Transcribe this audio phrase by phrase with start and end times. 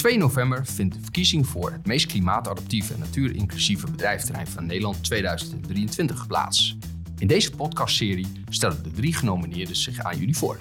[0.00, 6.26] 2 november vindt de verkiezing voor het meest klimaatadaptieve en natuurinclusieve bedrijfterrein van Nederland 2023
[6.26, 6.76] plaats.
[7.18, 10.56] In deze podcastserie stellen de drie genomineerden zich aan jullie voor.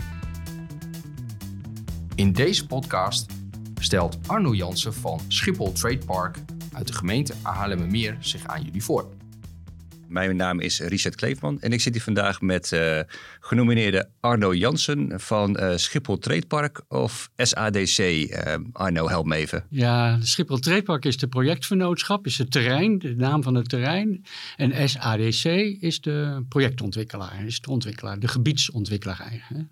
[2.16, 3.32] In deze podcast
[3.80, 6.40] stelt Arno Jansen van Schiphol Trade Park
[6.74, 9.19] uit de gemeente Haarlemmermeer zich aan jullie voor.
[10.10, 13.00] Mijn naam is Richard Kleefman en ik zit hier vandaag met uh,
[13.40, 17.98] genomineerde Arno Jansen van uh, Schiphol Tradepark of SADC.
[17.98, 19.66] Uh, eh, Arno, help me even.
[19.70, 24.26] Ja, Schiphol Tradepark is de projectvernootschap, is het terrein, de naam van het terrein.
[24.56, 25.44] En SADC
[25.82, 29.68] is de projectontwikkelaar, is de ontwikkelaar, de gebiedsontwikkelaar eigenlijk.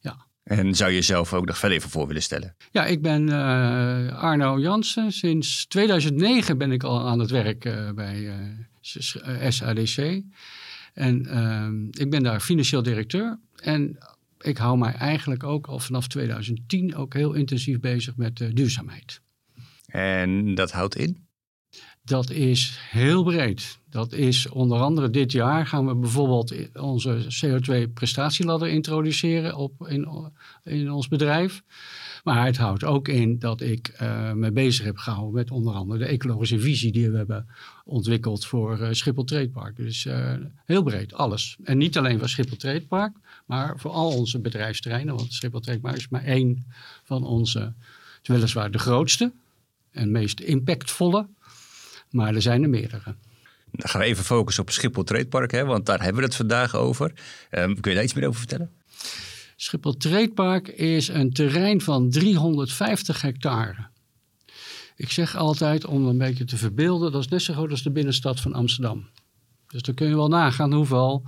[0.00, 0.16] Ja.
[0.42, 2.54] En zou je jezelf ook nog verder even voor willen stellen?
[2.70, 5.12] Ja, ik ben uh, Arno Jansen.
[5.12, 8.34] Sinds 2009 ben ik al aan het werk uh, bij uh,
[9.48, 10.22] SADC.
[10.94, 13.38] En ehm, ik ben daar financieel directeur.
[13.56, 13.98] En
[14.40, 19.20] ik hou mij eigenlijk ook al vanaf 2010 ook heel intensief bezig met duurzaamheid.
[19.86, 21.28] En dat houdt in?
[22.10, 23.78] Dat is heel breed.
[23.90, 30.30] Dat is onder andere dit jaar gaan we bijvoorbeeld onze CO2-prestatieladder introduceren op, in,
[30.64, 31.62] in ons bedrijf.
[32.24, 35.98] Maar het houdt ook in dat ik uh, me bezig heb gehouden met onder andere
[35.98, 37.46] de ecologische visie die we hebben
[37.84, 39.76] ontwikkeld voor uh, Schiphol Tradepark.
[39.76, 40.32] Dus uh,
[40.64, 41.56] heel breed, alles.
[41.62, 43.16] En niet alleen voor Schiphol Tradepark,
[43.46, 45.16] maar voor al onze bedrijfsterreinen.
[45.16, 46.66] Want Schiphol Tradepark is maar één
[47.04, 47.72] van onze,
[48.22, 49.32] weliswaar de grootste
[49.90, 51.26] en meest impactvolle.
[52.10, 53.14] Maar er zijn er meerdere.
[53.72, 56.74] Dan gaan we even focussen op Schiphol Tradepark, hè, want daar hebben we het vandaag
[56.74, 57.12] over.
[57.50, 58.70] Um, kun je daar iets meer over vertellen?
[59.56, 63.88] Schiphol Tradepark is een terrein van 350 hectare.
[64.96, 67.90] Ik zeg altijd, om een beetje te verbeelden, dat is net zo groot als de
[67.90, 69.08] binnenstad van Amsterdam.
[69.66, 71.22] Dus dan kun je wel nagaan hoeveel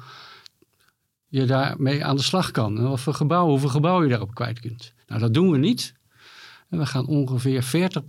[1.29, 2.79] je daarmee aan de slag kan.
[2.79, 4.93] En wat voor gebouwen, hoeveel gebouwen je daarop kwijt kunt.
[5.07, 5.95] Nou, dat doen we niet.
[6.69, 8.03] En we gaan ongeveer 40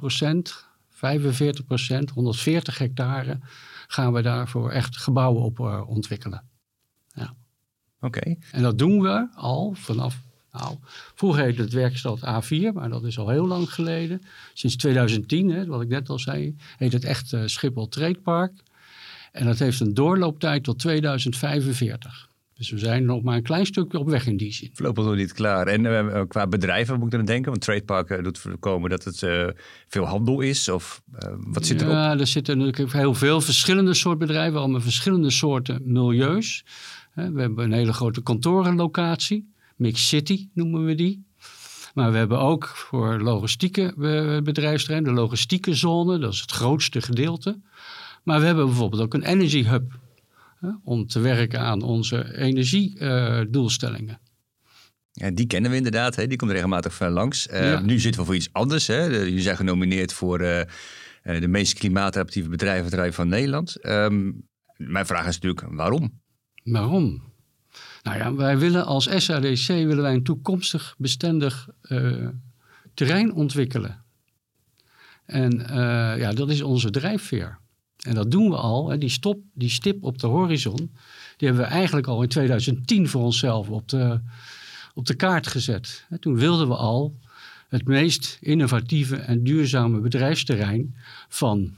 [1.03, 3.39] 45 procent, 140 hectare,
[3.87, 6.43] gaan we daarvoor echt gebouwen op uh, ontwikkelen.
[7.13, 7.33] Ja.
[8.01, 8.35] Oké.
[8.51, 10.19] En dat doen we al vanaf,
[10.51, 10.75] nou,
[11.15, 14.21] vroeger heette het werkstad A4, maar dat is al heel lang geleden.
[14.53, 18.51] Sinds 2010, hè, wat ik net al zei, heet het echt uh, Schiphol Trade Park.
[19.31, 22.29] En dat heeft een doorlooptijd tot 2045.
[22.63, 24.69] Dus we zijn nog maar een klein stukje op weg in die zin.
[24.73, 25.67] Voorlopig nog niet klaar.
[25.67, 27.51] En uh, qua bedrijven moet ik dan denken?
[27.51, 29.47] Want Tradepark uh, doet voorkomen dat het uh,
[29.87, 30.69] veel handel is.
[30.69, 31.01] Of
[31.37, 31.93] wat zit erop?
[31.93, 34.59] Ja, er zitten natuurlijk heel veel verschillende soorten bedrijven.
[34.59, 36.65] Allemaal verschillende soorten milieus.
[37.13, 39.53] we hebben een hele grote kantorenlocatie.
[39.75, 41.25] Mix City noemen we die.
[41.93, 43.93] Maar we hebben ook voor logistieke
[44.43, 46.19] bedrijfsterrein, de logistieke zone.
[46.19, 47.59] Dat is het grootste gedeelte.
[48.23, 50.01] Maar we hebben bijvoorbeeld ook een energy hub
[50.83, 54.19] om te werken aan onze energiedoelstellingen.
[55.11, 56.27] Ja, die kennen we inderdaad, hè?
[56.27, 57.47] die komt regelmatig van langs.
[57.47, 58.87] Uh, Nu zitten we voor iets anders.
[58.87, 59.05] Hè?
[59.05, 60.61] Jullie zijn genomineerd voor uh,
[61.21, 63.85] de meest klimaatadaptieve bedrijventerrein van Nederland.
[63.85, 64.47] Um,
[64.77, 66.21] mijn vraag is natuurlijk, waarom?
[66.63, 67.31] Waarom?
[68.03, 72.27] Nou ja, wij willen als SADC willen wij een toekomstig bestendig uh,
[72.93, 74.03] terrein ontwikkelen.
[75.25, 75.65] En
[76.17, 77.59] ja, dat is onze drijfveer.
[77.99, 78.89] En dat doen we al.
[78.89, 78.97] Hè.
[78.97, 80.91] Die, stop, die stip op de horizon,
[81.37, 84.21] die hebben we eigenlijk al in 2010 voor onszelf op de,
[84.93, 86.05] op de kaart gezet.
[86.19, 87.15] Toen wilden we al
[87.67, 90.95] het meest innovatieve en duurzame bedrijfsterrein
[91.27, 91.73] van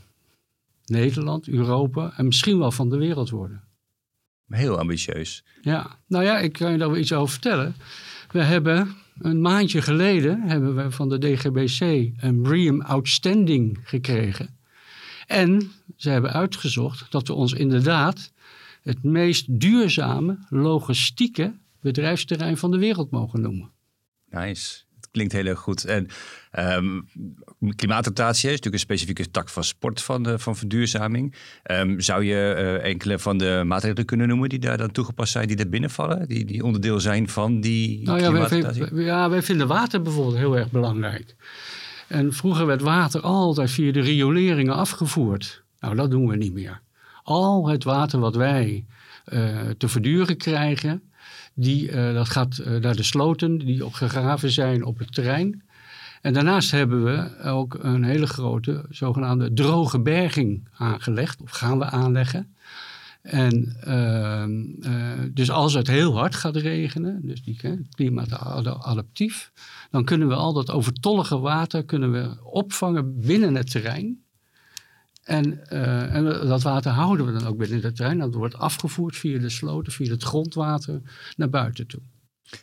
[0.86, 3.64] Nederland, Europa en misschien wel van de wereld worden.
[4.48, 5.44] Heel ambitieus.
[5.62, 7.76] Ja, nou ja, ik kan je daar wel iets over vertellen.
[8.32, 11.80] We hebben een maandje geleden hebben we van de DGBC
[12.18, 14.58] een BREEAM Outstanding gekregen.
[15.28, 18.32] En ze hebben uitgezocht dat we ons inderdaad
[18.82, 23.72] het meest duurzame logistieke bedrijfsterrein van de wereld mogen noemen.
[24.30, 24.84] Nice.
[24.96, 25.86] Het klinkt heel erg goed.
[25.86, 26.08] En
[26.60, 27.08] um,
[27.76, 31.36] klimaatadaptatie is natuurlijk een specifieke tak van sport van, uh, van verduurzaming.
[31.72, 35.48] Um, zou je uh, enkele van de maatregelen kunnen noemen die daar dan toegepast zijn,
[35.48, 36.28] die er binnenvallen?
[36.28, 38.96] Die, die onderdeel zijn van die nou ja, klimaatadaptatie?
[38.96, 41.36] Wij, ja, wij vinden water bijvoorbeeld heel erg belangrijk.
[42.08, 45.64] En vroeger werd water altijd via de rioleringen afgevoerd.
[45.80, 46.82] Nou, dat doen we niet meer.
[47.24, 48.86] Al het water wat wij
[49.34, 51.02] uh, te verduren krijgen,
[51.54, 55.64] die, uh, dat gaat uh, naar de sloten die gegraven zijn op het terrein.
[56.22, 61.86] En daarnaast hebben we ook een hele grote zogenaamde droge berging aangelegd, of gaan we
[61.86, 62.56] aanleggen.
[63.26, 67.60] En uh, dus als het heel hard gaat regenen, dus die
[67.96, 69.52] klimaatadaptief,
[69.92, 74.24] dan kunnen we al dat overtollige water kunnen we opvangen binnen het terrein.
[75.24, 78.18] En, uh, en, dat water houden we dan ook binnen het terrein.
[78.18, 81.02] Dat wordt afgevoerd via de sloten, via het grondwater
[81.36, 82.02] naar buiten toe.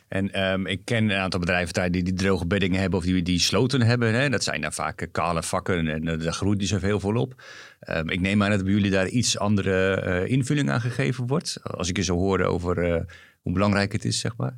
[0.07, 3.39] En um, ik ken een aantal bedrijven die, die droge beddingen hebben of die, die
[3.39, 4.13] sloten hebben.
[4.13, 4.29] Hè.
[4.29, 7.43] Dat zijn dan vaak kale vakken en uh, daar groeit niet zoveel volop.
[7.89, 11.59] Um, ik neem aan dat bij jullie daar iets andere uh, invulling aan gegeven wordt.
[11.63, 13.05] Als ik je zo hoor over
[13.41, 14.55] hoe belangrijk het is, zeg maar.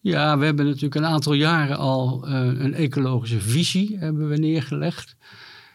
[0.00, 5.16] Ja, we hebben natuurlijk een aantal jaren al een ecologische visie hebben we neergelegd.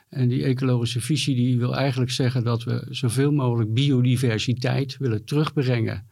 [0.10, 6.08] En die ecologische visie die wil eigenlijk zeggen dat we zoveel mogelijk biodiversiteit willen terugbrengen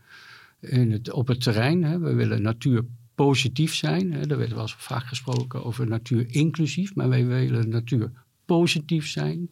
[0.60, 1.84] in het, op het terrein.
[1.84, 2.00] Hè.
[2.00, 2.86] We willen natuur
[3.16, 4.14] positief zijn.
[4.14, 4.20] Hè.
[4.20, 8.12] Er werd wel eens vaak gesproken over natuur inclusief, maar wij willen natuur
[8.46, 9.50] positief zijn.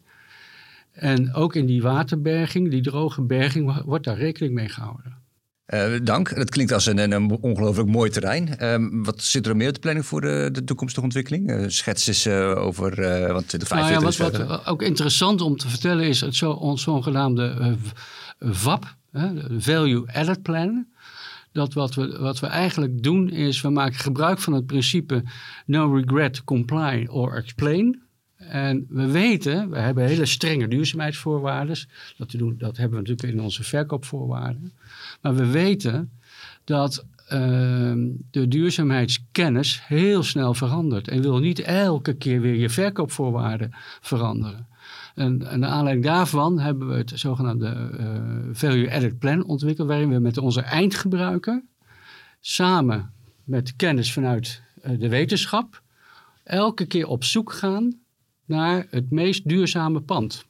[0.92, 5.22] En ook in die waterberging, die droge berging, wordt daar rekening mee gehouden.
[5.66, 6.36] Uh, dank.
[6.36, 8.56] Dat klinkt als een, een ongelooflijk mooi terrein.
[8.60, 11.50] Uh, wat zit er meer op de planning voor de, de toekomstige ontwikkeling?
[11.50, 12.96] Uh, schets eens over,
[13.32, 14.16] want de 45 nou ja, wat,
[14.46, 17.76] wat ook interessant om te vertellen is het zo, ons zogenaamde
[18.38, 18.96] VAP,
[19.58, 20.86] Value Added Plan.
[21.52, 25.22] Dat wat we, wat we eigenlijk doen is, we maken gebruik van het principe
[25.66, 28.02] no regret, comply or explain.
[28.36, 31.76] En we weten, we hebben hele strenge duurzaamheidsvoorwaarden.
[32.16, 34.72] Dat, doen, dat hebben we natuurlijk in onze verkoopvoorwaarden.
[35.20, 36.10] Maar we weten
[36.64, 37.30] dat uh,
[38.30, 41.08] de duurzaamheidskennis heel snel verandert.
[41.08, 43.70] En wil niet elke keer weer je verkoopvoorwaarden
[44.00, 44.66] veranderen.
[45.14, 48.08] En, en naar aanleiding daarvan hebben we het zogenaamde uh,
[48.52, 51.64] Value Added Plan ontwikkeld, waarin we met onze eindgebruiker
[52.40, 53.12] samen
[53.44, 55.82] met kennis vanuit uh, de wetenschap
[56.42, 58.00] elke keer op zoek gaan
[58.44, 60.44] naar het meest duurzame pand.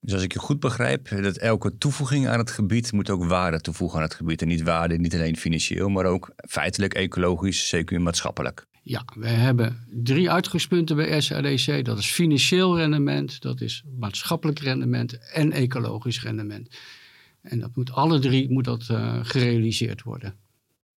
[0.00, 3.60] Dus als ik je goed begrijp, dat elke toevoeging aan het gebied moet ook waarde
[3.60, 4.42] toevoegen aan het gebied.
[4.42, 8.66] En niet waarde, niet alleen financieel, maar ook feitelijk, ecologisch, zeker maatschappelijk.
[8.84, 11.84] Ja, we hebben drie uitgangspunten bij SADC.
[11.84, 16.68] Dat is financieel rendement, dat is maatschappelijk rendement en ecologisch rendement.
[17.42, 20.34] En dat moet alle drie moet dat, uh, gerealiseerd worden.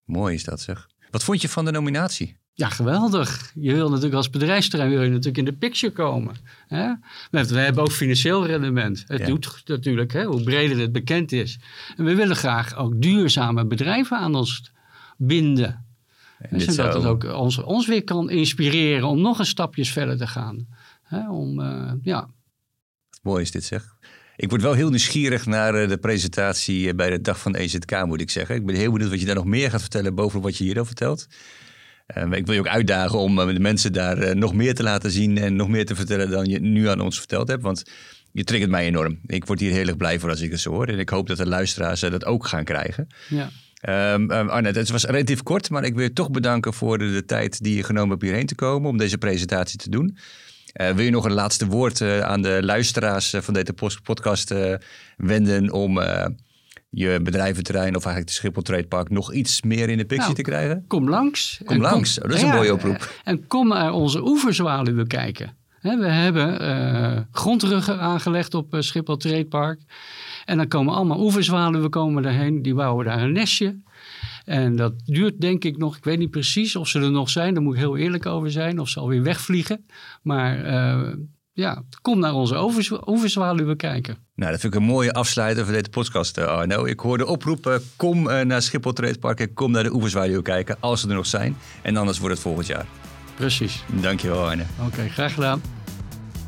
[0.04, 0.88] Mooi is dat zeg.
[1.10, 2.36] Wat vond je van de nominatie?
[2.52, 3.52] Ja, geweldig.
[3.54, 6.36] Je wil natuurlijk als bedrijfsterrein wil je natuurlijk in de picture komen.
[6.66, 6.92] Hè?
[7.30, 9.04] We hebben ook financieel rendement.
[9.06, 11.58] Het doet natuurlijk, hè, hoe breder het bekend is.
[11.96, 14.72] En we willen graag ook duurzame bedrijven aan ons
[15.16, 15.85] binden.
[16.50, 20.66] Zodat het ook ons, ons weer kan inspireren om nog een stapjes verder te gaan.
[21.02, 21.30] Hè?
[21.30, 22.20] Om, uh, ja.
[23.10, 23.94] Wat mooi is dit zeg.
[24.36, 28.04] Ik word wel heel nieuwsgierig naar eh, de presentatie bij de dag van de EZK,
[28.06, 28.54] moet ik zeggen.
[28.54, 30.78] Ik ben heel benieuwd wat je daar nog meer gaat vertellen boven wat je hier
[30.78, 31.26] al vertelt.
[32.16, 35.38] Uh, ik wil je ook uitdagen om de mensen daar nog meer te laten zien
[35.38, 37.62] en nog meer te vertellen dan je nu aan ons verteld hebt.
[37.62, 37.82] Want
[38.32, 39.18] je triggert mij enorm.
[39.26, 40.86] Ik word hier heel erg blij voor als ik het zo hoor.
[40.86, 43.06] En ik hoop dat de luisteraars dat ook gaan krijgen.
[43.28, 43.50] Ja.
[43.88, 47.12] Um, um, Arnett, het was relatief kort, maar ik wil je toch bedanken voor de,
[47.12, 50.16] de tijd die je genomen hebt hierheen te komen om deze presentatie te doen.
[50.72, 54.54] wil je nog een laatste woord aan de luisteraars van deze podcast
[55.16, 56.00] wenden om
[56.90, 60.34] je bedrijventerrein of eigenlijk de Schiphol Trade Park nog iets meer in de picture nou,
[60.34, 60.84] te krijgen?
[60.86, 61.60] Kom langs.
[61.64, 63.20] Kom langs, oh, dat is een mooie oproep.
[63.24, 65.56] En kom naar onze oeverzwaluwen kijken.
[65.80, 69.80] we hebben grondruggen aangelegd op Schiphol Trade Park.
[70.46, 72.62] En dan komen allemaal oeverzwaluwen komen daarheen.
[72.62, 73.80] Die bouwen daar een nestje.
[74.44, 77.54] En dat duurt denk ik nog, ik weet niet precies of ze er nog zijn.
[77.54, 78.78] Daar moet ik heel eerlijk over zijn.
[78.78, 79.86] Of ze alweer wegvliegen.
[80.22, 81.12] Maar uh,
[81.52, 82.62] ja, kom naar onze
[83.06, 84.16] oeverzwaluwen kijken.
[84.34, 86.84] Nou, dat vind ik een mooie afsluiter van deze podcast, eh, Arno.
[86.84, 90.42] Ik hoor de oproep, uh, kom uh, naar Schiphol Park en kom naar de oeverzwaluwen
[90.42, 91.56] kijken, als ze er nog zijn.
[91.82, 92.86] En anders wordt het volgend jaar.
[93.34, 93.84] Precies.
[94.00, 94.64] Dankjewel, Arne.
[94.86, 95.60] Oké, graag gedaan.